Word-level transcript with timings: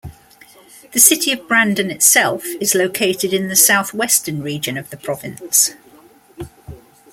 The 0.93 0.99
City 0.99 1.31
of 1.31 1.47
Brandon 1.47 1.91
itself 1.91 2.43
is 2.59 2.73
located 2.73 3.33
in 3.35 3.49
the 3.49 3.55
southwestern 3.55 4.41
region 4.41 4.75
of 4.75 4.89
the 4.89 4.97
province. 4.97 5.75